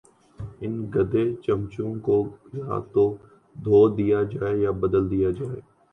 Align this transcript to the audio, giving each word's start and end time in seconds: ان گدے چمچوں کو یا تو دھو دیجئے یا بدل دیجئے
ان 0.63 0.73
گدے 0.93 1.23
چمچوں 1.43 1.91
کو 2.05 2.17
یا 2.57 2.75
تو 2.93 3.05
دھو 3.55 3.79
دیجئے 3.95 4.49
یا 4.63 4.71
بدل 4.81 5.03
دیجئے 5.11 5.47